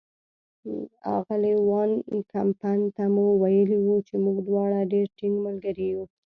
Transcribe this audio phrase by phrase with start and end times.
[1.15, 1.91] اغلې وان
[2.33, 6.03] کمپن ته مو ویلي وو چې موږ دواړه ډېر ټینګ ملګري یو.